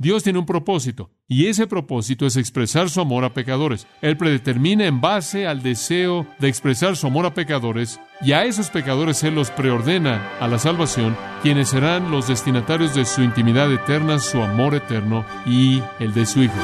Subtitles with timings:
[0.00, 3.88] Dios tiene un propósito, y ese propósito es expresar su amor a pecadores.
[4.00, 8.70] Él predetermina en base al deseo de expresar su amor a pecadores, y a esos
[8.70, 14.20] pecadores Él los preordena a la salvación, quienes serán los destinatarios de su intimidad eterna,
[14.20, 16.54] su amor eterno y el de su Hijo.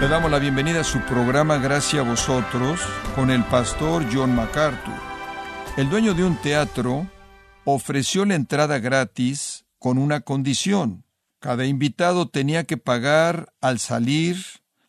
[0.00, 2.80] Le damos la bienvenida a su programa Gracias a vosotros
[3.14, 5.09] con el pastor John MacArthur.
[5.80, 7.10] El dueño de un teatro
[7.64, 11.06] ofreció la entrada gratis con una condición.
[11.38, 14.36] Cada invitado tenía que pagar al salir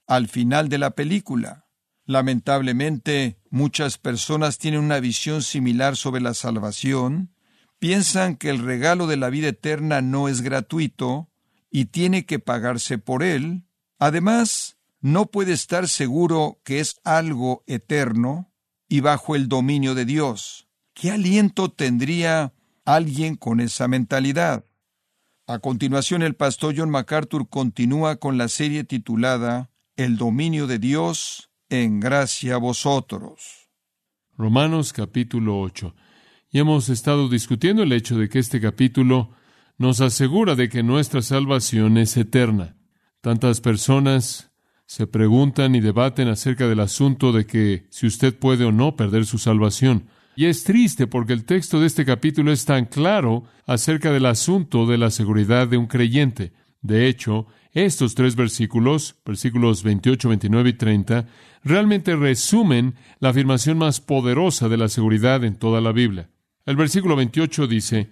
[0.05, 1.65] al final de la película.
[2.03, 7.33] Lamentablemente, muchas personas tienen una visión similar sobre la salvación,
[7.79, 11.29] piensan que el regalo de la vida eterna no es gratuito
[11.69, 13.63] y tiene que pagarse por él.
[13.97, 18.51] Además, no puede estar seguro que es algo eterno
[18.89, 20.67] y bajo el dominio de Dios.
[20.93, 22.53] ¿Qué aliento tendría
[22.85, 24.65] alguien con esa mentalidad?
[25.47, 31.49] A continuación, el pastor John MacArthur continúa con la serie titulada El dominio de Dios
[31.69, 33.69] en gracia a vosotros.
[34.37, 35.95] Romanos capítulo 8.
[36.51, 39.31] Y hemos estado discutiendo el hecho de que este capítulo
[39.77, 42.75] nos asegura de que nuestra salvación es eterna.
[43.21, 44.51] Tantas personas
[44.85, 49.25] se preguntan y debaten acerca del asunto de que si usted puede o no perder
[49.25, 50.09] su salvación.
[50.35, 54.85] Y es triste porque el texto de este capítulo es tan claro acerca del asunto
[54.85, 56.53] de la seguridad de un creyente.
[56.81, 61.25] De hecho, estos tres versículos, versículos 28, 29 y 30,
[61.63, 66.29] realmente resumen la afirmación más poderosa de la seguridad en toda la Biblia.
[66.65, 68.09] El versículo 28 dice,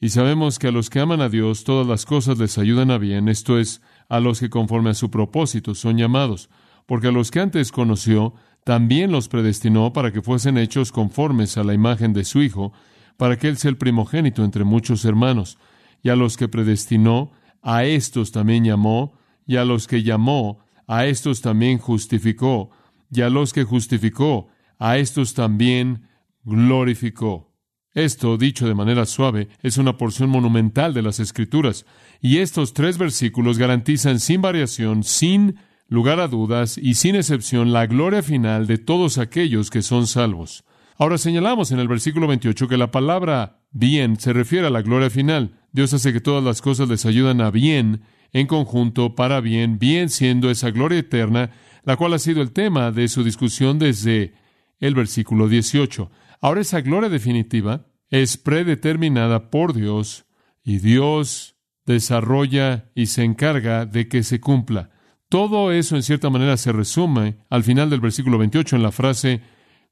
[0.00, 2.98] y sabemos que a los que aman a Dios todas las cosas les ayudan a
[2.98, 6.48] bien, esto es, a los que conforme a su propósito son llamados,
[6.86, 11.64] porque a los que antes conoció, también los predestinó para que fuesen hechos conformes a
[11.64, 12.72] la imagen de su Hijo,
[13.16, 15.58] para que Él sea el primogénito entre muchos hermanos.
[16.02, 21.06] Y a los que predestinó, a estos también llamó, y a los que llamó, a
[21.06, 22.70] estos también justificó,
[23.10, 24.48] y a los que justificó,
[24.78, 26.08] a estos también
[26.44, 27.50] glorificó.
[27.92, 31.86] Esto, dicho de manera suave, es una porción monumental de las Escrituras,
[32.20, 35.56] y estos tres versículos garantizan sin variación, sin
[35.90, 40.64] lugar a dudas y sin excepción la gloria final de todos aquellos que son salvos.
[40.96, 45.10] Ahora señalamos en el versículo 28 que la palabra bien se refiere a la gloria
[45.10, 45.58] final.
[45.72, 48.02] Dios hace que todas las cosas les ayudan a bien,
[48.32, 51.50] en conjunto, para bien, bien siendo esa gloria eterna,
[51.82, 54.34] la cual ha sido el tema de su discusión desde
[54.78, 56.08] el versículo 18.
[56.40, 60.24] Ahora esa gloria definitiva es predeterminada por Dios
[60.62, 64.90] y Dios desarrolla y se encarga de que se cumpla.
[65.30, 69.40] Todo eso en cierta manera se resume al final del versículo 28 en la frase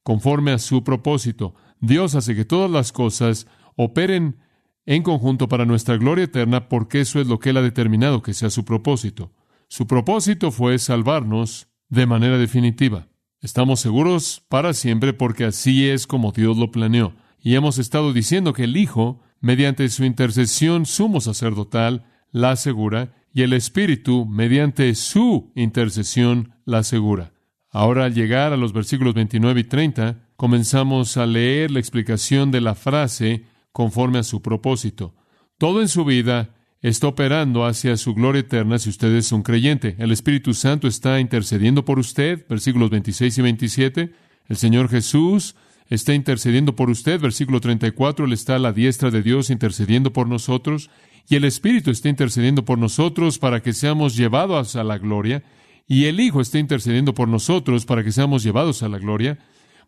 [0.02, 1.54] conforme a su propósito.
[1.80, 4.38] Dios hace que todas las cosas operen
[4.84, 8.34] en conjunto para nuestra gloria eterna porque eso es lo que Él ha determinado que
[8.34, 9.30] sea su propósito.
[9.68, 13.06] Su propósito fue salvarnos de manera definitiva.
[13.40, 17.14] Estamos seguros para siempre porque así es como Dios lo planeó.
[17.40, 23.42] Y hemos estado diciendo que el Hijo, mediante su intercesión sumo sacerdotal, la asegura, y
[23.42, 27.32] el Espíritu, mediante su intercesión, la asegura.
[27.70, 32.60] Ahora, al llegar a los versículos 29 y 30, comenzamos a leer la explicación de
[32.60, 35.14] la frase conforme a su propósito.
[35.58, 39.96] Todo en su vida está operando hacia su gloria eterna si usted es un creyente.
[39.98, 44.12] El Espíritu Santo está intercediendo por usted, versículos 26 y 27.
[44.46, 45.56] El Señor Jesús
[45.88, 50.28] está intercediendo por usted, versículo 34, Él está a la diestra de Dios intercediendo por
[50.28, 50.90] nosotros.
[51.28, 55.42] Y el Espíritu está intercediendo por nosotros para que seamos llevados a la gloria.
[55.86, 59.38] Y el Hijo está intercediendo por nosotros para que seamos llevados a la gloria.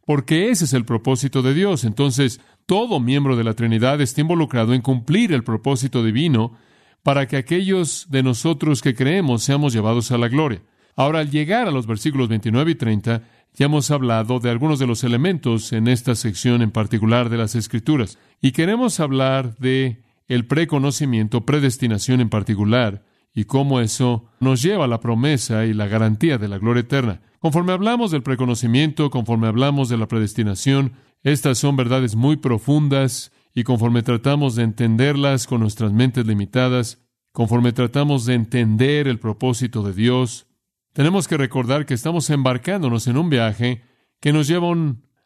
[0.06, 1.84] Porque ese es el propósito de Dios.
[1.84, 6.56] Entonces, todo miembro de la Trinidad está involucrado en cumplir el propósito divino
[7.02, 10.62] para que aquellos de nosotros que creemos seamos llevados a la gloria.
[10.96, 13.22] Ahora, al llegar a los versículos 29 y 30,
[13.54, 17.54] ya hemos hablado de algunos de los elementos en esta sección en particular de las
[17.54, 23.04] Escrituras, y queremos hablar de el preconocimiento, predestinación en particular,
[23.34, 27.20] y cómo eso nos lleva a la promesa y la garantía de la gloria eterna.
[27.38, 30.92] Conforme hablamos del preconocimiento, conforme hablamos de la predestinación,
[31.22, 36.98] estas son verdades muy profundas y conforme tratamos de entenderlas con nuestras mentes limitadas,
[37.32, 40.46] conforme tratamos de entender el propósito de Dios,
[40.92, 43.82] tenemos que recordar que estamos embarcándonos en un viaje
[44.20, 44.68] que nos lleva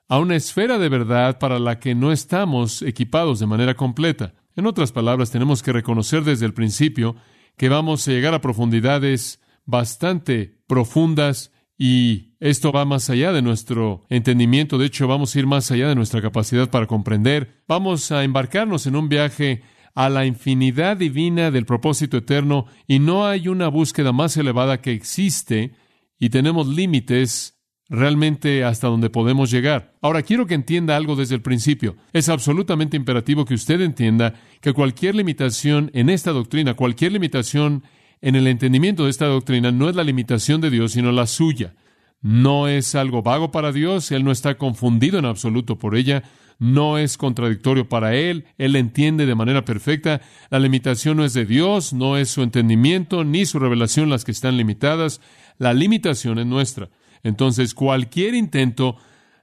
[0.09, 4.35] a una esfera de verdad para la que no estamos equipados de manera completa.
[4.57, 7.17] En otras palabras, tenemos que reconocer desde el principio
[7.57, 14.05] que vamos a llegar a profundidades bastante profundas Y esto va más allá de nuestro
[14.09, 17.65] entendimiento, de hecho vamos a ir más allá de nuestra capacidad para comprender.
[17.67, 19.63] Vamos a embarcarnos en un viaje
[19.95, 24.93] a la infinidad divina del propósito eterno y no hay una búsqueda más elevada que
[24.93, 25.73] existe
[26.19, 27.55] y tenemos límites
[27.89, 29.95] realmente hasta donde podemos llegar.
[30.01, 31.97] Ahora quiero que entienda algo desde el principio.
[32.13, 37.85] Es absolutamente imperativo que usted entienda que cualquier limitación en esta doctrina, cualquier limitación
[38.21, 41.75] en el entendimiento de esta doctrina no es la limitación de Dios, sino la suya.
[42.23, 46.23] No es algo vago para Dios, Él no está confundido en absoluto por ella,
[46.65, 50.23] no es contradictorio para Él, Él entiende de manera perfecta.
[50.49, 54.33] La limitación no es de Dios, no es su entendimiento ni su revelación las que
[54.33, 55.21] están limitadas,
[55.59, 56.89] la limitación es nuestra.
[57.23, 58.97] Entonces, cualquier intento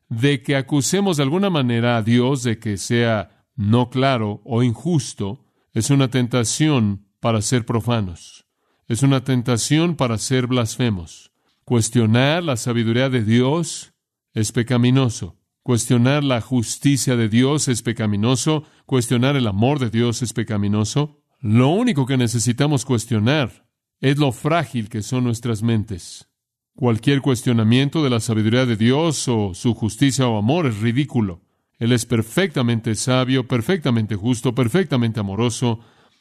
[0.10, 5.46] de que acusemos de alguna manera a Dios de que sea no claro o injusto
[5.74, 8.48] es una tentación para ser profanos.
[8.88, 11.32] Es una tentación para ser blasfemos.
[11.66, 13.94] Cuestionar la sabiduría de Dios
[14.34, 15.41] es pecaminoso.
[15.64, 18.64] Cuestionar la justicia de Dios es pecaminoso.
[18.88, 21.22] Cuestionar el amor de Dios es pecaminoso.
[21.40, 23.68] Lo único que necesitamos cuestionar
[24.00, 26.28] es lo frágil que son nuestras mentes.
[26.76, 31.42] Cualquier cuestionamiento de la sabiduría de Dios o su justicia o amor es ridículo.
[31.78, 35.80] Él es perfectamente sabio, perfectamente justo, perfectamente amoroso,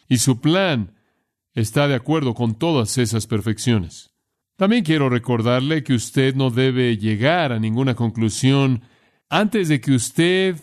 [0.08, 0.94] y su plan
[1.54, 4.10] está de acuerdo con todas esas perfecciones.
[4.56, 8.82] También quiero recordarle que usted no debe llegar a ninguna conclusión
[9.30, 10.56] antes de que usted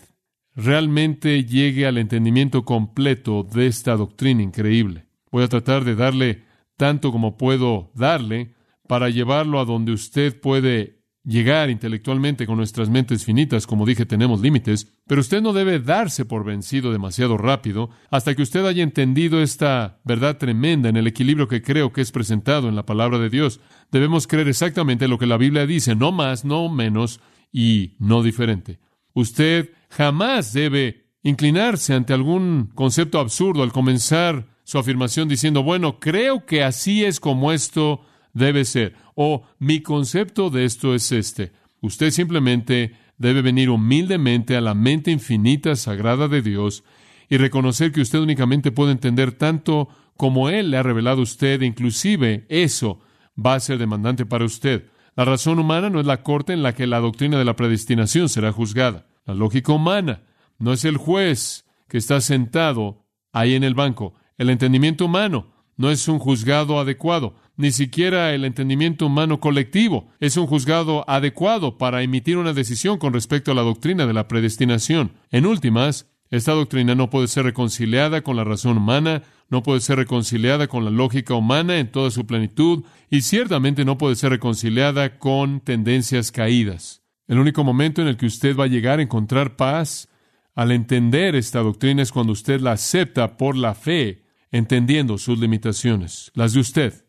[0.55, 5.07] realmente llegue al entendimiento completo de esta doctrina increíble.
[5.31, 6.43] Voy a tratar de darle
[6.75, 8.53] tanto como puedo darle
[8.87, 14.39] para llevarlo a donde usted puede llegar intelectualmente con nuestras mentes finitas, como dije, tenemos
[14.41, 19.41] límites, pero usted no debe darse por vencido demasiado rápido hasta que usted haya entendido
[19.41, 23.29] esta verdad tremenda en el equilibrio que creo que es presentado en la palabra de
[23.29, 23.59] Dios.
[23.91, 27.19] Debemos creer exactamente lo que la Biblia dice, no más, no menos
[27.51, 28.79] y no diferente.
[29.13, 36.45] Usted jamás debe inclinarse ante algún concepto absurdo al comenzar su afirmación diciendo, bueno, creo
[36.45, 38.01] que así es como esto
[38.33, 38.95] debe ser.
[39.15, 41.51] O mi concepto de esto es este.
[41.81, 46.83] Usted simplemente debe venir humildemente a la mente infinita, sagrada de Dios
[47.29, 51.61] y reconocer que usted únicamente puede entender tanto como Él le ha revelado a usted,
[51.61, 52.99] inclusive eso
[53.37, 54.85] va a ser demandante para usted.
[55.17, 58.29] La razón humana no es la corte en la que la doctrina de la predestinación
[58.29, 59.07] será juzgada.
[59.25, 60.21] La lógica humana
[60.57, 64.13] no es el juez que está sentado ahí en el banco.
[64.37, 70.37] El entendimiento humano no es un juzgado adecuado ni siquiera el entendimiento humano colectivo es
[70.37, 75.13] un juzgado adecuado para emitir una decisión con respecto a la doctrina de la predestinación.
[75.31, 79.97] En últimas, esta doctrina no puede ser reconciliada con la razón humana, no puede ser
[79.97, 85.19] reconciliada con la lógica humana en toda su plenitud y ciertamente no puede ser reconciliada
[85.19, 87.01] con tendencias caídas.
[87.27, 90.09] El único momento en el que usted va a llegar a encontrar paz
[90.55, 96.31] al entender esta doctrina es cuando usted la acepta por la fe, entendiendo sus limitaciones,
[96.33, 97.05] las de usted.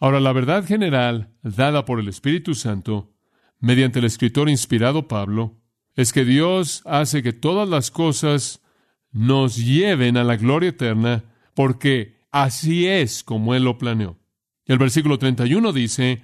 [0.00, 3.14] Ahora, la verdad general dada por el Espíritu Santo,
[3.58, 5.60] mediante el escritor inspirado Pablo,
[5.98, 8.62] es que Dios hace que todas las cosas
[9.10, 11.24] nos lleven a la gloria eterna,
[11.54, 14.16] porque así es como Él lo planeó.
[14.66, 16.22] El versículo 31 dice,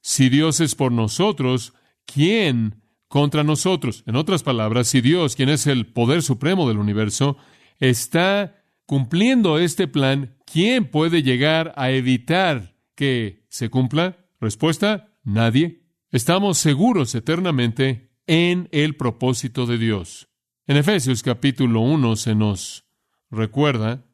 [0.00, 1.72] si Dios es por nosotros,
[2.04, 4.02] ¿quién contra nosotros?
[4.08, 7.36] En otras palabras, si Dios, quien es el poder supremo del universo,
[7.78, 14.26] está cumpliendo este plan, ¿quién puede llegar a evitar que se cumpla?
[14.40, 15.84] Respuesta, nadie.
[16.10, 20.28] Estamos seguros eternamente en el propósito de Dios.
[20.66, 22.84] En Efesios capítulo 1 se nos
[23.30, 24.04] recuerda,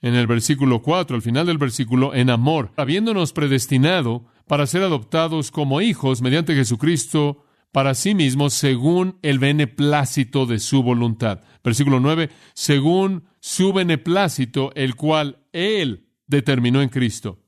[0.00, 5.50] en el versículo 4, al final del versículo, en amor, habiéndonos predestinado para ser adoptados
[5.50, 11.40] como hijos mediante Jesucristo para sí mismos según el beneplácito de su voluntad.
[11.62, 17.38] Versículo 9, según su beneplácito, el cual Él determinó en Cristo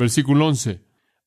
[0.00, 0.82] Versículo 11.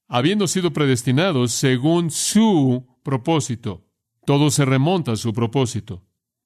[0.08, 3.86] Habiendo sido predestinados según su propósito.
[4.26, 6.04] Todo se remonta a su propósito.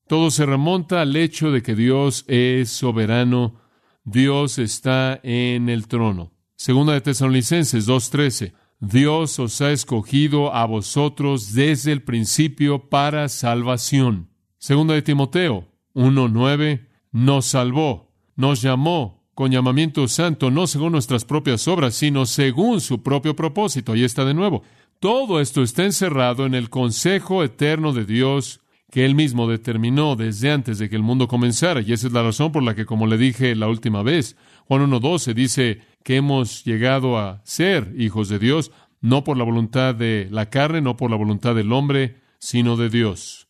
[0.08, 3.60] Todo se remonta al hecho de que Dios es soberano.
[4.04, 6.32] Dios está en el trono.
[6.56, 8.54] Segunda de Tesalonicenses 2.13.
[8.80, 14.30] Dios os ha escogido a vosotros desde el principio para salvación.
[14.60, 16.88] Segunda de Timoteo 1.9.
[17.12, 23.04] Nos salvó, nos llamó con llamamiento santo, no según nuestras propias obras, sino según su
[23.04, 23.92] propio propósito.
[23.92, 24.64] Ahí está de nuevo.
[25.00, 30.52] Todo esto está encerrado en el consejo eterno de Dios que Él mismo determinó desde
[30.52, 31.82] antes de que el mundo comenzara.
[31.82, 34.90] Y esa es la razón por la que, como le dije la última vez, Juan
[34.90, 40.30] 1.12 dice que hemos llegado a ser hijos de Dios, no por la voluntad de
[40.32, 43.50] la carne, no por la voluntad del hombre, sino de Dios.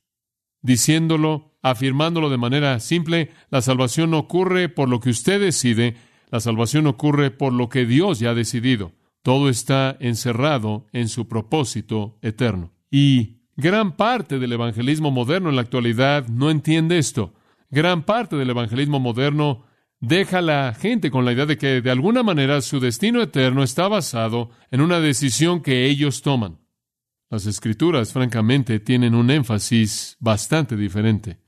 [0.61, 5.95] Diciéndolo, afirmándolo de manera simple, la salvación no ocurre por lo que usted decide,
[6.29, 8.91] la salvación ocurre por lo que Dios ya ha decidido.
[9.27, 12.71] Todo está encerrado en su propósito eterno.
[12.89, 17.33] Y gran parte del evangelismo moderno en la actualidad no entiende esto.
[17.69, 19.65] Gran parte del evangelismo moderno
[19.99, 23.63] deja a la gente con la idea de que de alguna manera su destino eterno
[23.63, 26.59] está basado en una decisión que ellos toman.
[27.29, 31.41] Las escrituras, francamente, tienen un énfasis bastante diferente.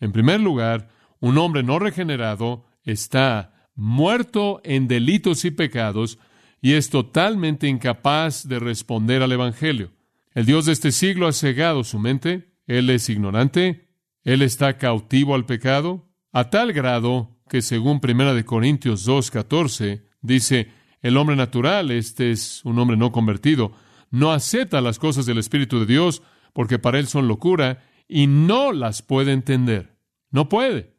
[0.00, 0.88] En primer lugar,
[1.20, 6.18] un hombre no regenerado está muerto en delitos y pecados
[6.60, 9.92] y es totalmente incapaz de responder al Evangelio.
[10.34, 13.88] El Dios de este siglo ha cegado su mente, Él es ignorante,
[14.22, 20.68] Él está cautivo al pecado, a tal grado que según Primera de Corintios 2.14 dice,
[21.02, 23.72] el hombre natural, este es un hombre no convertido,
[24.10, 28.72] no acepta las cosas del Espíritu de Dios porque para él son locura y no
[28.72, 29.96] las puede entender.
[30.30, 30.96] No puede.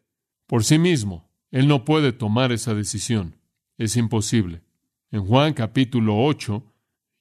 [0.48, 3.38] Por sí mismo, él no puede tomar esa decisión.
[3.78, 4.64] Es imposible.
[5.12, 6.64] En Juan capítulo 8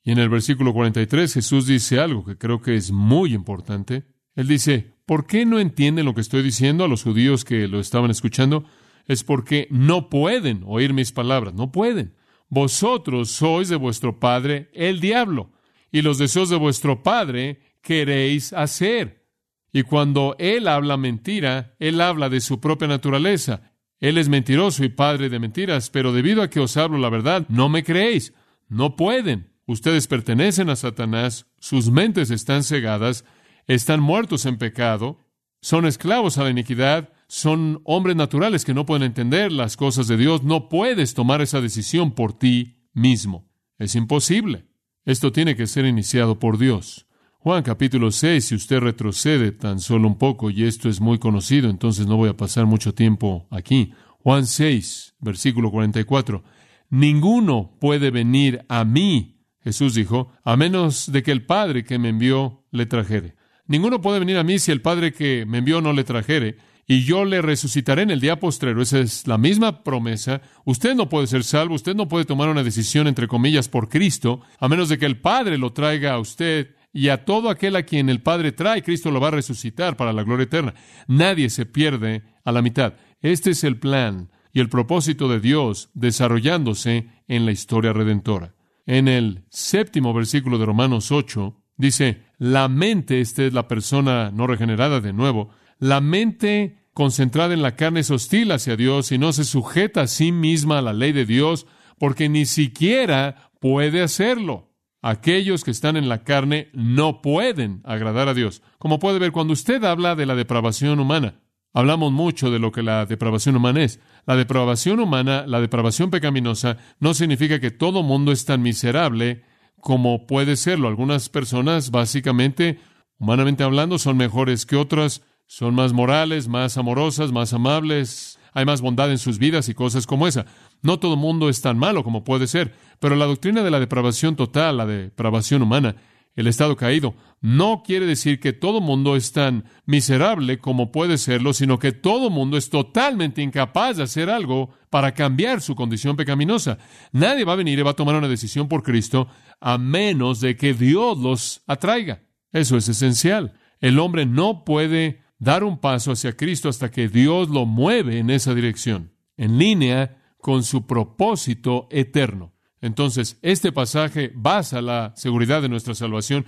[0.05, 4.05] y en el versículo 43 Jesús dice algo que creo que es muy importante.
[4.37, 7.81] Él dice, ¿por qué no entienden lo que estoy diciendo a los judíos que lo
[7.81, 8.65] estaban escuchando?
[9.07, 12.15] Es porque no pueden oír mis palabras, no pueden.
[12.49, 15.51] Vosotros sois de vuestro padre el diablo
[15.91, 19.27] y los deseos de vuestro padre queréis hacer.
[19.73, 23.70] Y cuando él habla mentira, él habla de su propia naturaleza.
[24.01, 27.47] Él es mentiroso y padre de mentiras, pero debido a que os hablo la verdad,
[27.49, 28.33] no me creéis.
[28.69, 29.51] No pueden.
[29.67, 33.25] Ustedes pertenecen a Satanás, sus mentes están cegadas,
[33.67, 35.21] están muertos en pecado,
[35.61, 40.17] son esclavos a la iniquidad, son hombres naturales que no pueden entender las cosas de
[40.17, 40.43] Dios.
[40.43, 43.49] No puedes tomar esa decisión por ti mismo.
[43.79, 44.67] Es imposible.
[45.05, 47.07] Esto tiene que ser iniciado por Dios.
[47.43, 51.71] Juan capítulo 6, si usted retrocede tan solo un poco, y esto es muy conocido,
[51.71, 53.95] entonces no voy a pasar mucho tiempo aquí.
[54.19, 56.45] Juan 6, versículo 44.
[56.91, 62.11] Ninguno puede venir a mí, Jesús dijo, a menos de que el Padre que me
[62.11, 63.37] envió le trajere.
[63.67, 67.05] Ninguno puede venir a mí si el Padre que me envió no le trajere y
[67.05, 68.83] yo le resucitaré en el día postrero.
[68.83, 70.43] Esa es la misma promesa.
[70.67, 74.43] Usted no puede ser salvo, usted no puede tomar una decisión, entre comillas, por Cristo,
[74.59, 77.85] a menos de que el Padre lo traiga a usted y a todo aquel a
[77.85, 80.75] quien el Padre trae, Cristo lo va a resucitar para la gloria eterna.
[81.07, 82.95] Nadie se pierde a la mitad.
[83.21, 88.55] Este es el plan y el propósito de Dios desarrollándose en la historia redentora.
[88.87, 94.47] En el séptimo versículo de Romanos 8 dice, la mente, esta es la persona no
[94.47, 99.33] regenerada de nuevo, la mente concentrada en la carne es hostil hacia Dios y no
[99.33, 101.67] se sujeta a sí misma a la ley de Dios
[101.99, 104.70] porque ni siquiera puede hacerlo.
[105.03, 108.63] Aquellos que están en la carne no pueden agradar a Dios.
[108.79, 111.41] Como puede ver, cuando usted habla de la depravación humana,
[111.73, 114.01] hablamos mucho de lo que la depravación humana es.
[114.27, 119.43] La depravación humana, la depravación pecaminosa, no significa que todo mundo es tan miserable
[119.81, 120.89] como puede serlo.
[120.89, 122.79] Algunas personas, básicamente,
[123.19, 128.81] humanamente hablando, son mejores que otras, son más morales, más amorosas, más amables, hay más
[128.81, 130.47] bondad en sus vidas y cosas como esa.
[130.83, 134.37] No todo mundo es tan malo como puede ser, pero la doctrina de la depravación
[134.37, 135.97] total, la depravación humana,
[136.37, 141.53] el estado caído, no quiere decir que todo mundo es tan miserable como puede serlo,
[141.53, 146.79] sino que todo mundo es totalmente incapaz de hacer algo para cambiar su condición pecaminosa.
[147.13, 149.29] Nadie va a venir y va a tomar una decisión por Cristo
[149.61, 152.23] a menos de que Dios los atraiga.
[152.53, 153.55] Eso es esencial.
[153.81, 158.31] El hombre no puede dar un paso hacia Cristo hasta que Dios lo mueve en
[158.31, 162.53] esa dirección, en línea con su propósito eterno.
[162.81, 166.47] Entonces, este pasaje basa la seguridad de nuestra salvación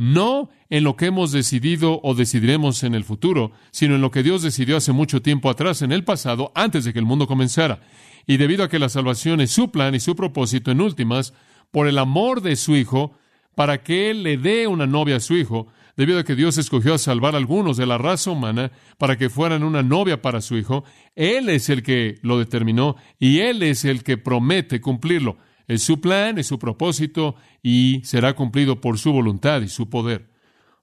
[0.00, 4.22] no en lo que hemos decidido o decidiremos en el futuro, sino en lo que
[4.22, 7.82] Dios decidió hace mucho tiempo atrás, en el pasado, antes de que el mundo comenzara.
[8.26, 11.34] Y debido a que la salvación es su plan y su propósito en últimas,
[11.70, 13.12] por el amor de su Hijo,
[13.54, 15.66] para que Él le dé una novia a su Hijo,
[16.00, 19.28] debido a que Dios escogió a salvar a algunos de la raza humana para que
[19.28, 20.82] fueran una novia para su hijo,
[21.14, 25.36] Él es el que lo determinó y Él es el que promete cumplirlo.
[25.68, 30.30] Es su plan, es su propósito y será cumplido por su voluntad y su poder.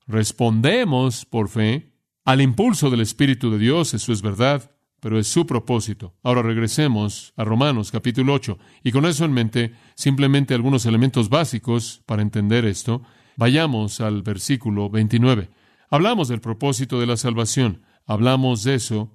[0.05, 1.93] Respondemos por fe
[2.24, 4.69] al impulso del Espíritu de Dios, eso es verdad,
[5.00, 6.13] pero es su propósito.
[6.21, 12.03] Ahora regresemos a Romanos capítulo 8 y con eso en mente simplemente algunos elementos básicos
[12.05, 13.01] para entender esto.
[13.38, 15.50] Vayamos al versículo 29.
[15.91, 17.84] Hablamos del propósito de la salvación.
[18.08, 19.13] Hablamos de eso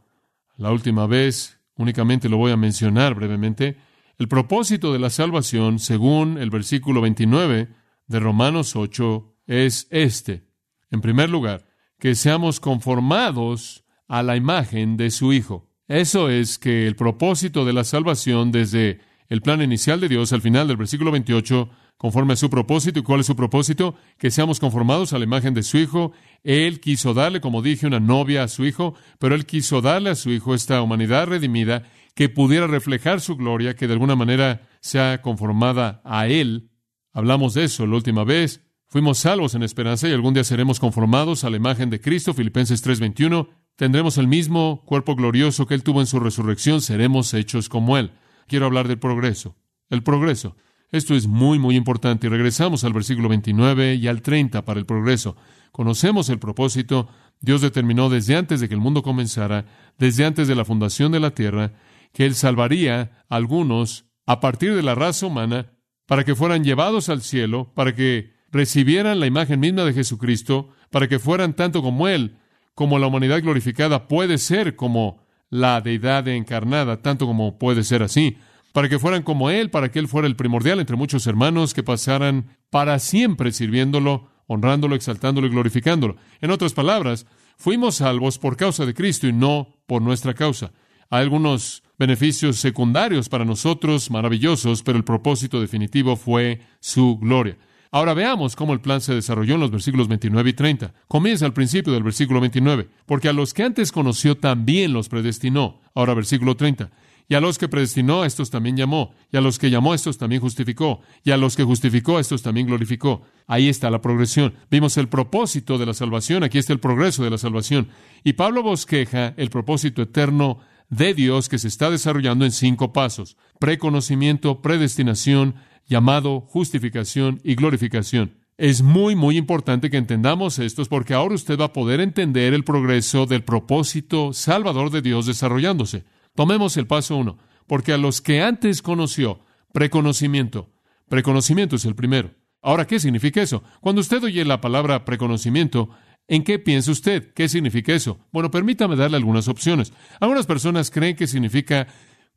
[0.56, 3.76] la última vez, únicamente lo voy a mencionar brevemente.
[4.18, 7.68] El propósito de la salvación, según el versículo 29
[8.06, 10.44] de Romanos 8 es este.
[10.92, 11.66] En primer lugar,
[11.98, 15.68] que seamos conformados a la imagen de su Hijo.
[15.88, 20.42] Eso es que el propósito de la salvación desde el plan inicial de Dios al
[20.42, 22.98] final del versículo 28, conforme a su propósito.
[22.98, 23.94] ¿Y cuál es su propósito?
[24.18, 26.12] Que seamos conformados a la imagen de su Hijo.
[26.42, 30.14] Él quiso darle, como dije, una novia a su Hijo, pero Él quiso darle a
[30.14, 31.84] su Hijo esta humanidad redimida
[32.14, 36.70] que pudiera reflejar su gloria, que de alguna manera sea conformada a Él.
[37.12, 38.60] Hablamos de eso la última vez.
[38.88, 42.82] Fuimos salvos en esperanza y algún día seremos conformados a la imagen de Cristo, Filipenses
[42.82, 43.48] 3:21.
[43.76, 48.12] Tendremos el mismo cuerpo glorioso que Él tuvo en su resurrección, seremos hechos como Él.
[48.48, 49.56] Quiero hablar del progreso.
[49.88, 50.56] El progreso.
[50.92, 52.26] Esto es muy, muy importante.
[52.26, 55.36] Y regresamos al versículo 29 y al 30 para el progreso.
[55.72, 57.08] Conocemos el propósito.
[57.40, 59.64] Dios determinó desde antes de que el mundo comenzara,
[59.98, 61.72] desde antes de la fundación de la tierra,
[62.12, 65.72] que Él salvaría a algunos a partir de la raza humana
[66.06, 71.08] para que fueran llevados al cielo, para que recibieran la imagen misma de Jesucristo, para
[71.08, 72.36] que fueran tanto como Él,
[72.74, 78.36] como la humanidad glorificada puede ser como la deidad encarnada, tanto como puede ser así,
[78.72, 81.82] para que fueran como Él, para que Él fuera el primordial entre muchos hermanos que
[81.82, 86.16] pasaran para siempre sirviéndolo, honrándolo, exaltándolo y glorificándolo.
[86.40, 87.26] En otras palabras,
[87.56, 90.72] fuimos salvos por causa de Cristo y no por nuestra causa.
[91.10, 97.58] Hay algunos beneficios secundarios para nosotros, maravillosos, pero el propósito definitivo fue su gloria.
[97.94, 100.94] Ahora veamos cómo el plan se desarrolló en los versículos 29 y 30.
[101.08, 105.82] Comienza al principio del versículo 29, porque a los que antes conoció también los predestinó.
[105.94, 106.90] Ahora versículo 30.
[107.28, 109.14] Y a los que predestinó, estos también llamó.
[109.30, 111.00] Y a los que llamó, estos también justificó.
[111.24, 113.22] Y a los que justificó, estos también glorificó.
[113.46, 114.54] Ahí está la progresión.
[114.70, 116.44] Vimos el propósito de la salvación.
[116.44, 117.88] Aquí está el progreso de la salvación.
[118.24, 123.36] Y Pablo bosqueja el propósito eterno de Dios que se está desarrollando en cinco pasos.
[123.58, 125.54] Preconocimiento, predestinación,
[125.88, 128.34] llamado justificación y glorificación.
[128.58, 132.64] Es muy, muy importante que entendamos estos porque ahora usted va a poder entender el
[132.64, 136.04] progreso del propósito salvador de Dios desarrollándose.
[136.34, 139.40] Tomemos el paso uno, porque a los que antes conoció,
[139.72, 140.70] preconocimiento.
[141.08, 142.30] Preconocimiento es el primero.
[142.62, 143.62] Ahora, ¿qué significa eso?
[143.80, 145.90] Cuando usted oye la palabra preconocimiento,
[146.28, 147.32] ¿en qué piensa usted?
[147.34, 148.20] ¿Qué significa eso?
[148.32, 149.92] Bueno, permítame darle algunas opciones.
[150.20, 151.88] Algunas personas creen que significa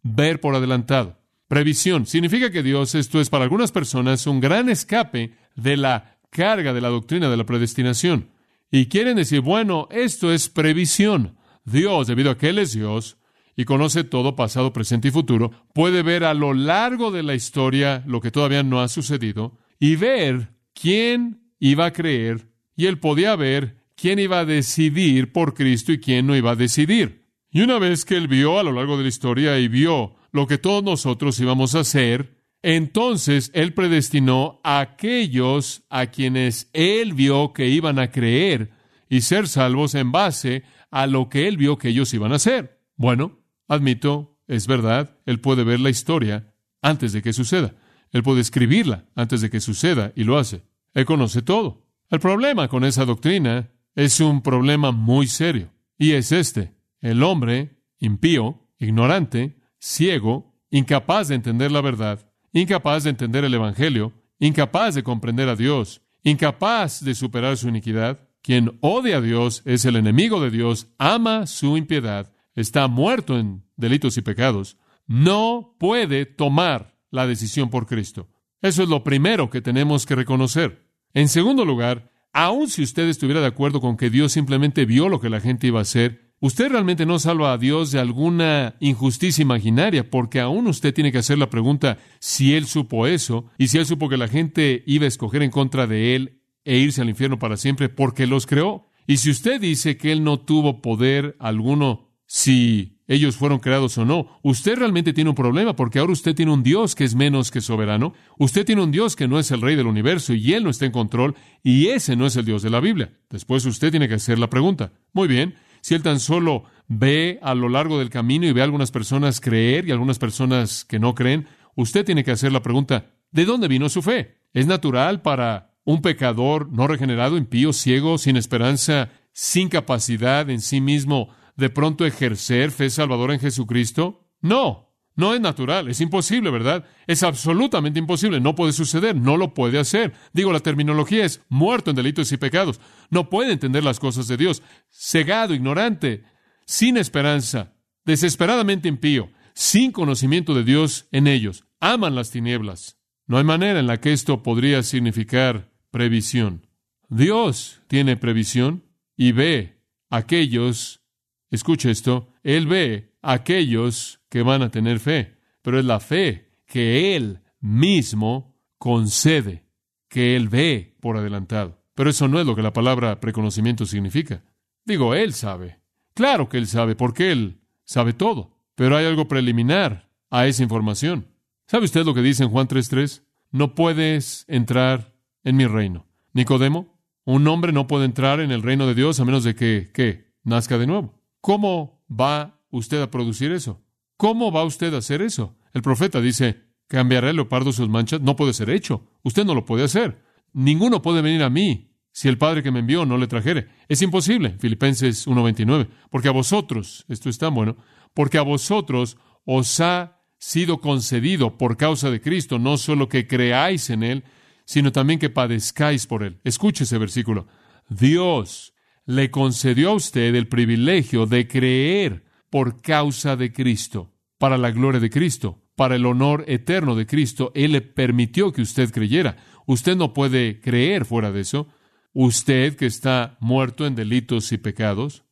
[0.02, 1.20] ver por adelantado.
[1.48, 2.08] Previsión.
[2.08, 6.82] Significa que Dios, esto es para algunas personas un gran escape de la carga de
[6.82, 8.32] la doctrina de la predestinación.
[8.72, 11.38] Y quieren decir, bueno, esto es previsión.
[11.64, 13.18] Dios, debido a que Él es Dios
[13.56, 18.04] y conoce todo, pasado, presente y futuro, puede ver a lo largo de la historia
[18.06, 23.36] lo que todavía no ha sucedido y ver quién iba a creer y Él podía
[23.36, 27.26] ver quién iba a decidir por Cristo y quién no iba a decidir.
[27.50, 30.48] Y una vez que Él vio a lo largo de la historia y vio lo
[30.48, 37.54] que todos nosotros íbamos a hacer, entonces Él predestinó a aquellos a quienes Él vio
[37.54, 38.72] que iban a creer
[39.08, 42.82] y ser salvos en base a lo que Él vio que ellos iban a hacer.
[42.98, 47.74] Bueno, admito, es verdad, Él puede ver la historia antes de que suceda.
[48.12, 50.64] Él puede escribirla antes de que suceda y lo hace.
[50.94, 51.86] Él conoce todo.
[52.10, 55.72] El problema con esa doctrina es un problema muy serio.
[55.98, 56.76] Y es este.
[57.02, 64.14] El hombre, impío, ignorante, ciego, incapaz de entender la verdad, incapaz de entender el Evangelio,
[64.40, 69.86] incapaz de comprender a Dios, incapaz de superar su iniquidad, quien odia a Dios es
[69.86, 76.26] el enemigo de Dios, ama su impiedad, está muerto en delitos y pecados, no puede
[76.26, 78.30] tomar la decisión por Cristo.
[78.62, 80.90] Eso es lo primero que tenemos que reconocer.
[81.14, 85.20] En segundo lugar, aun si usted estuviera de acuerdo con que Dios simplemente vio lo
[85.20, 89.42] que la gente iba a hacer Usted realmente no salva a Dios de alguna injusticia
[89.42, 93.78] imaginaria, porque aún usted tiene que hacer la pregunta si Él supo eso, y si
[93.78, 97.10] Él supo que la gente iba a escoger en contra de Él e irse al
[97.10, 98.86] infierno para siempre, porque los creó.
[99.08, 104.06] Y si usted dice que Él no tuvo poder alguno, si ellos fueron creados o
[104.06, 107.52] no, usted realmente tiene un problema, porque ahora usted tiene un Dios que es menos
[107.52, 110.64] que soberano, usted tiene un Dios que no es el rey del universo y Él
[110.64, 113.14] no está en control, y ese no es el Dios de la Biblia.
[113.30, 114.92] Después usted tiene que hacer la pregunta.
[115.14, 118.64] Muy bien, si él tan solo ve a lo largo del camino y ve a
[118.64, 123.12] algunas personas creer y algunas personas que no creen, usted tiene que hacer la pregunta,
[123.32, 124.40] ¿de dónde vino su fe?
[124.52, 130.82] ¿Es natural para un pecador no regenerado, impío, ciego, sin esperanza, sin capacidad en sí
[130.82, 134.28] mismo de pronto ejercer fe salvadora en Jesucristo?
[134.42, 136.86] No, no es natural, es imposible, ¿verdad?
[137.08, 140.14] Es absolutamente imposible, no puede suceder, no lo puede hacer.
[140.34, 142.82] Digo, la terminología es muerto en delitos y pecados.
[143.10, 146.24] No puede entender las cosas de Dios, cegado, ignorante,
[146.66, 151.64] sin esperanza, desesperadamente impío, sin conocimiento de Dios en ellos.
[151.80, 156.68] Aman las tinieblas, No hay manera en la que esto podría significar previsión.
[157.10, 158.84] Dios tiene previsión
[159.16, 161.05] y ve aquellos,
[161.52, 167.16] escuche esto, Él ve aquellos que van a tener fe, pero es la fe que
[167.16, 169.64] Él mismo concede,
[170.08, 171.82] que Él ve por adelantado.
[171.94, 174.44] Pero eso no es lo que la palabra preconocimiento significa.
[174.84, 175.80] Digo, Él sabe.
[176.14, 178.58] Claro que Él sabe, porque Él sabe todo.
[178.76, 181.28] Pero hay algo preliminar a esa información.
[181.68, 183.24] ¿Sabe usted lo que dice en Juan 3.3?
[183.52, 186.06] No puedes entrar en mi reino.
[186.34, 190.26] Nicodemo, un hombre no puede entrar en el reino de Dios a menos de que.
[190.44, 191.20] Nazca de nuevo.
[191.46, 193.86] ¿Cómo va usted a producir eso?
[194.18, 195.56] ¿Cómo va usted a hacer eso?
[195.76, 198.20] El profeta dice, ¿cambiará el leopardo sus manchas?
[198.20, 199.12] No puede ser hecho.
[199.22, 200.24] Usted no lo puede hacer.
[200.54, 203.68] Ninguno puede venir a mí si el Padre que me envió no le trajere.
[203.88, 204.56] Es imposible.
[204.58, 205.88] Filipenses 1.29.
[206.10, 207.78] Porque a vosotros, esto es tan bueno,
[208.16, 213.92] porque a vosotros os ha sido concedido por causa de Cristo, no solo que creáis
[213.92, 214.24] en Él,
[214.66, 216.40] sino también que padezcáis por Él.
[216.44, 217.46] Escuche ese versículo.
[217.88, 218.74] Dios
[219.06, 225.00] le concedió a usted el privilegio de creer por causa de Cristo, para la gloria
[225.00, 227.52] de Cristo, para el honor eterno de Cristo.
[227.56, 229.38] Él le permitió que usted creyera.
[229.66, 231.68] Usted no puede creer fuera de eso.
[232.14, 235.26] Usted que está muerto en delitos y pecados.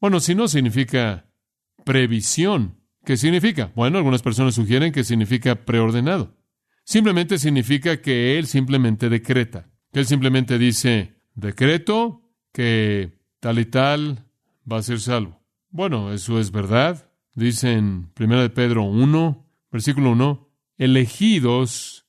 [0.00, 1.28] Bueno, si no significa
[1.84, 2.78] previsión.
[3.04, 3.72] ¿Qué significa?
[3.74, 6.36] Bueno, algunas personas sugieren que significa preordenado.
[6.84, 9.70] Simplemente significa que Él simplemente decreta.
[9.92, 14.24] Que Él simplemente dice, decreto que tal y tal
[14.70, 15.40] va a ser salvo.
[15.70, 17.10] Bueno, eso es verdad.
[17.34, 20.48] Dice en 1 de Pedro 1, versículo 1,
[20.78, 22.06] elegidos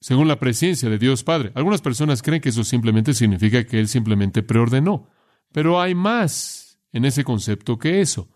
[0.00, 1.52] según la presencia de Dios Padre.
[1.54, 5.08] Algunas personas creen que eso simplemente significa que Él simplemente preordenó.
[5.52, 8.28] Pero hay más en ese concepto que eso.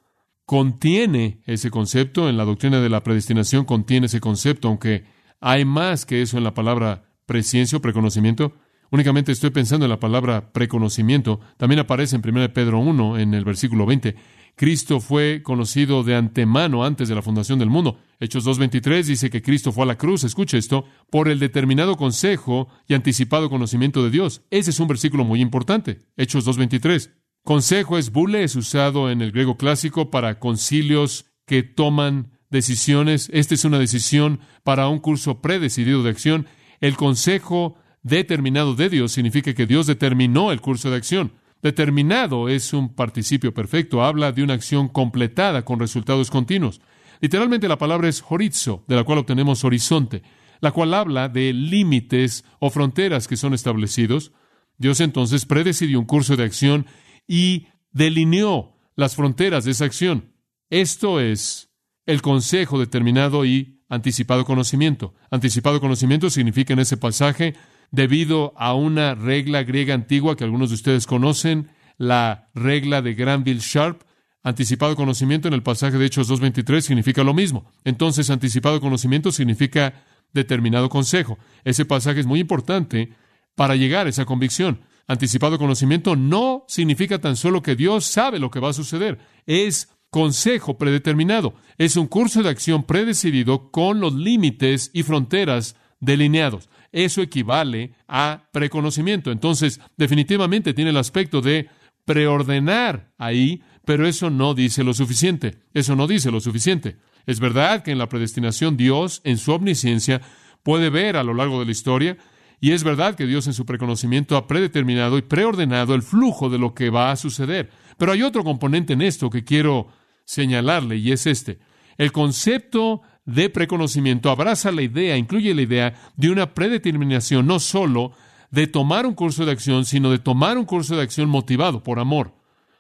[0.44, 5.04] Contiene ese concepto, en la doctrina de la predestinación contiene ese concepto, aunque
[5.40, 8.54] hay más que eso en la palabra presciencia o preconocimiento.
[8.90, 11.40] Únicamente estoy pensando en la palabra preconocimiento.
[11.56, 14.14] También aparece en 1 Pedro 1, en el versículo 20.
[14.56, 17.98] Cristo fue conocido de antemano antes de la fundación del mundo.
[18.20, 22.68] Hechos 2.23 dice que Cristo fue a la cruz, escuche esto, por el determinado consejo
[22.88, 24.42] y anticipado conocimiento de Dios.
[24.50, 26.00] Ese es un versículo muy importante.
[26.16, 27.10] Hechos 2.23.
[27.44, 33.28] Consejo es bule, es usado en el griego clásico para concilios que toman decisiones.
[33.34, 36.46] Esta es una decisión para un curso predecidido de acción.
[36.80, 41.32] El consejo determinado de Dios significa que Dios determinó el curso de acción.
[41.60, 46.80] Determinado es un participio perfecto, habla de una acción completada con resultados continuos.
[47.20, 50.22] Literalmente la palabra es horizo, de la cual obtenemos horizonte,
[50.60, 54.30] la cual habla de límites o fronteras que son establecidos.
[54.78, 56.86] Dios entonces predecidió un curso de acción
[57.26, 60.32] y delineó las fronteras de esa acción.
[60.70, 61.70] Esto es
[62.04, 65.14] el consejo determinado y anticipado conocimiento.
[65.30, 67.54] Anticipado conocimiento significa en ese pasaje
[67.90, 73.60] debido a una regla griega antigua que algunos de ustedes conocen, la regla de Granville
[73.60, 74.02] Sharp.
[74.42, 77.70] Anticipado conocimiento en el pasaje de Hechos 2.23 significa lo mismo.
[77.84, 81.38] Entonces, anticipado conocimiento significa determinado consejo.
[81.64, 83.12] Ese pasaje es muy importante
[83.56, 84.80] para llegar a esa convicción.
[85.08, 89.18] Anticipado conocimiento no significa tan solo que Dios sabe lo que va a suceder.
[89.46, 91.54] Es consejo predeterminado.
[91.78, 96.68] Es un curso de acción predecidido con los límites y fronteras delineados.
[96.92, 99.30] Eso equivale a preconocimiento.
[99.30, 101.68] Entonces, definitivamente tiene el aspecto de
[102.04, 105.58] preordenar ahí, pero eso no dice lo suficiente.
[105.74, 106.96] Eso no dice lo suficiente.
[107.26, 110.22] Es verdad que en la predestinación Dios, en su omnisciencia,
[110.62, 112.16] puede ver a lo largo de la historia,
[112.60, 116.58] y es verdad que Dios en su preconocimiento ha predeterminado y preordenado el flujo de
[116.58, 117.70] lo que va a suceder.
[117.98, 119.88] Pero hay otro componente en esto que quiero
[120.24, 121.58] señalarle, y es este.
[121.98, 128.12] El concepto de preconocimiento abraza la idea, incluye la idea de una predeterminación no solo
[128.50, 131.98] de tomar un curso de acción, sino de tomar un curso de acción motivado por
[131.98, 132.34] amor.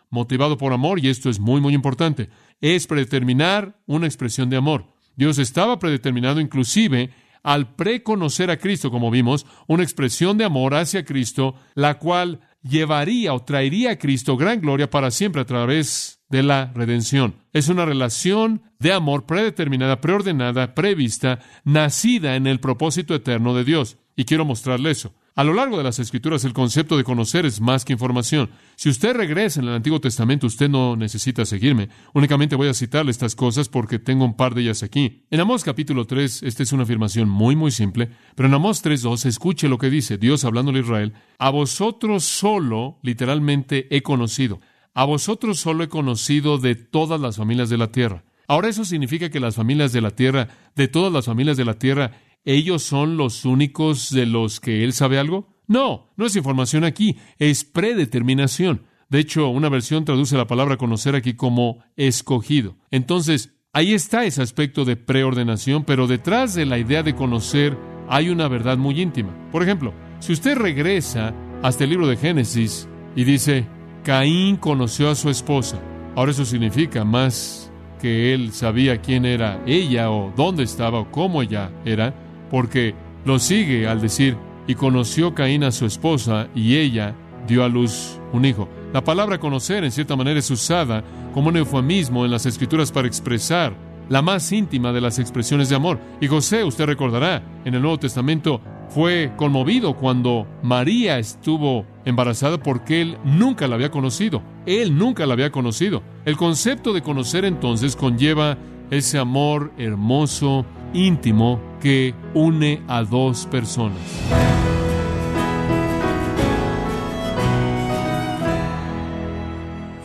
[0.08, 2.30] Motivado por amor, y esto es muy, muy importante,
[2.60, 4.86] es predeterminar una expresión de amor.
[5.16, 7.10] Dios estaba predeterminado inclusive
[7.42, 13.34] al preconocer a Cristo, como vimos, una expresión de amor hacia Cristo, la cual llevaría
[13.34, 17.36] o traería a Cristo gran gloria para siempre a través de la redención.
[17.52, 23.98] Es una relación de amor predeterminada, preordenada, prevista, nacida en el propósito eterno de Dios.
[24.16, 25.12] Y quiero mostrarle eso.
[25.36, 28.48] A lo largo de las Escrituras el concepto de conocer es más que información.
[28.74, 31.90] Si usted regresa en el Antiguo Testamento, usted no necesita seguirme.
[32.14, 35.26] Únicamente voy a citarle estas cosas porque tengo un par de ellas aquí.
[35.30, 39.26] En Amós capítulo 3, esta es una afirmación muy muy simple, pero en Amós 3.2
[39.26, 41.12] escuche lo que dice Dios hablando a Israel.
[41.38, 44.60] A vosotros solo, literalmente, he conocido.
[44.96, 48.24] A vosotros solo he conocido de todas las familias de la tierra.
[48.48, 51.74] Ahora eso significa que las familias de la tierra, de todas las familias de la
[51.74, 52.12] tierra,
[52.46, 55.48] ¿ellos son los únicos de los que él sabe algo?
[55.66, 58.86] No, no es información aquí, es predeterminación.
[59.10, 62.78] De hecho, una versión traduce la palabra conocer aquí como escogido.
[62.90, 67.76] Entonces, ahí está ese aspecto de preordenación, pero detrás de la idea de conocer
[68.08, 69.50] hay una verdad muy íntima.
[69.52, 73.66] Por ejemplo, si usted regresa hasta el libro de Génesis y dice,
[74.06, 75.80] Caín conoció a su esposa,
[76.14, 81.42] ahora eso significa más que él sabía quién era ella o dónde estaba o cómo
[81.42, 82.14] ella era,
[82.48, 84.36] porque lo sigue al decir,
[84.68, 87.16] y conoció Caín a su esposa y ella
[87.48, 88.68] dio a luz un hijo.
[88.92, 91.02] La palabra conocer en cierta manera es usada
[91.34, 93.74] como un eufemismo en las escrituras para expresar
[94.08, 95.98] la más íntima de las expresiones de amor.
[96.20, 103.02] Y José, usted recordará, en el Nuevo Testamento fue conmovido cuando María estuvo embarazada porque
[103.02, 104.42] él nunca la había conocido.
[104.64, 106.02] Él nunca la había conocido.
[106.24, 108.56] El concepto de conocer entonces conlleva
[108.90, 113.98] ese amor hermoso, íntimo, que une a dos personas.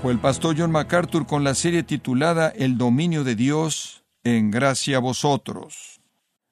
[0.02, 4.98] Fue el pastor John MacArthur con la serie titulada El dominio de Dios en gracia
[4.98, 6.01] a vosotros.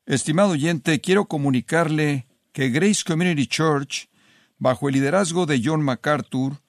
[0.09, 4.09] Estimado oyente, quiero comunicarle que Grace Community Church,
[4.57, 6.63] bajo el liderazgo de John MacArthur,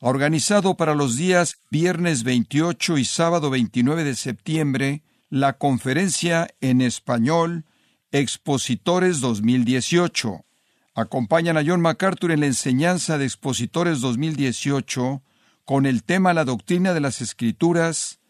[0.00, 6.80] ha organizado para los días viernes 28 y sábado 29 de septiembre la conferencia en
[6.80, 7.66] español
[8.12, 10.46] Expositores 2018.
[10.94, 15.22] Acompañan a John MacArthur en la enseñanza de Expositores 2018
[15.66, 18.20] con el tema La doctrina de las Escrituras,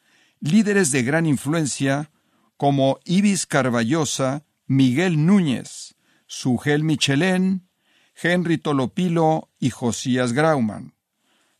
[0.40, 2.10] líderes de gran influencia
[2.60, 5.94] como Ibis Carballosa, Miguel Núñez,
[6.26, 7.66] Sugel Michelén,
[8.14, 10.92] Henry Tolopilo y Josías Grauman.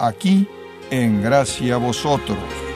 [0.00, 0.46] aquí
[0.90, 2.69] en Gracia Vosotros.